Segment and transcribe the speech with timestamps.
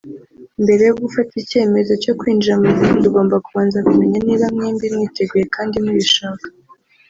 [0.63, 5.75] Mbere yo gufata icyemezo cyo kwinjira mu rukundo ugomba kubanza kumenya niba mwembi mwiteguye kandi
[5.83, 6.47] mubishaka